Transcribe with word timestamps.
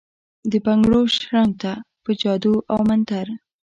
دبنګړو 0.51 1.01
شرنګ 1.17 1.51
ته، 1.61 1.73
په 2.03 2.11
جادو 2.21 2.53
اومنتر، 2.73 3.25